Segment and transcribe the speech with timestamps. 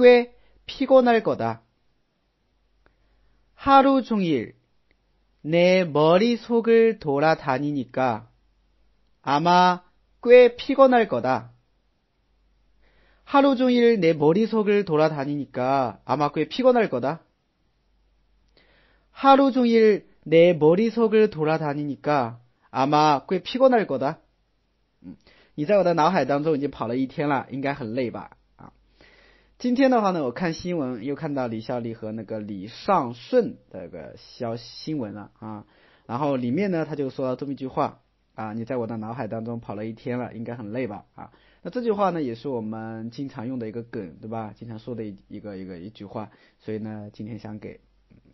[0.00, 0.34] 꽤
[0.66, 1.62] 피곤할 거다.
[3.54, 4.54] 하루 종일
[5.42, 8.28] 내 머릿속을 돌아다니니까
[9.22, 9.82] 아마
[10.22, 11.52] 꽤 피곤할 거다.
[13.24, 17.22] 하루 종일 내 머릿속을 돌아다니니까 아마 꽤 피곤할 거다.
[19.10, 22.38] 하루 종일 내 머릿속을 돌아다니니까
[22.70, 24.20] 아마 꽤 피곤할 거다.
[25.54, 28.36] 你在我的脑海当中已经跑了一天了，应该很累吧？
[29.60, 35.64] 今天的话呢，我看新闻又看到李孝利和那个李尚顺的个消新闻了啊，
[36.06, 38.00] 然后里面呢他就说了这么一句话
[38.34, 41.32] 啊，你在我的脑海当中跑了一天了，应该很累吧啊？
[41.62, 44.52] 那这句话呢也是我们经常用的一个梗，对吧？
[44.54, 47.80] 经常说的一一个一个一句话，所以呢今天想给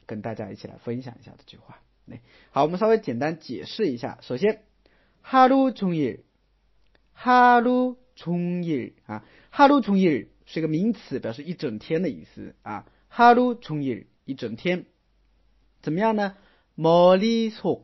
[0.07, 1.79] 跟大家一起来分享一下这句话。
[2.07, 4.19] 来，好，我们稍微简单解释一下。
[4.23, 4.63] 首先，
[5.23, 6.23] 하루종 일，
[7.17, 12.87] 하루종일啊，하루종일 是一个名词，表示一整天的意思啊。
[13.09, 14.87] 哈鲁从日一整天，
[15.83, 16.35] 怎么样呢？
[16.77, 17.83] 머리 속，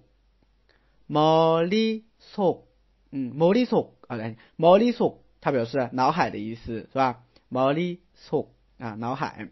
[1.08, 2.62] 머리 속，
[3.11, 7.22] 嗯，머리 속， 啊，来，머리 속， 它表示脑海的意思，是吧？
[7.50, 9.48] 머리 속， 啊，脑海。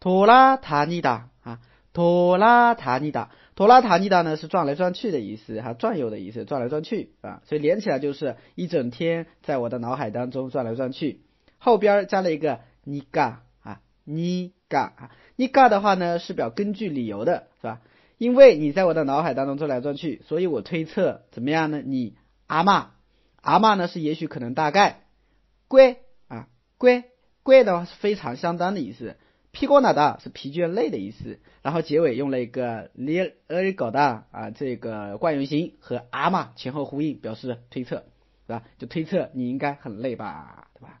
[0.00, 1.58] 돌아다니 다， 啊，
[1.92, 11.22] 돌아다니 다， 돌아다니 다呢是转来转去的意思，哈，转悠的意思，转来转去啊，所以连起来就是一整天在我的脑海当中转来转去。
[11.62, 17.80] 后边加了一个你嘎啊，你嘎啊，你嘎的话呢是表根据理由的，是吧？
[18.18, 21.82] 因为你在我的脑海当中转来转去，所以我推测怎么样呢？
[21.84, 22.16] 你
[22.48, 22.92] 阿妈
[23.40, 25.04] 阿妈呢是也许可能大概，
[25.68, 26.48] 贵啊
[26.78, 27.04] 贵
[27.44, 29.16] 贵的话是非常相当的意思，
[29.52, 38.04] 피곤하다是疲倦累的意思，然后结尾用了一个리얼거다啊这个惯用型和阿妈前后呼应，表示推测，
[38.46, 38.64] 是吧？
[38.78, 41.00] 就推测你应该很累吧，对吧？